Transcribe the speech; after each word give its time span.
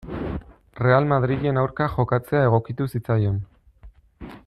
Real 0.85 1.09
Madrilen 1.11 1.61
aurka 1.65 1.89
jokatzea 1.99 2.43
egokitu 2.49 2.89
zitzaion. 2.97 3.39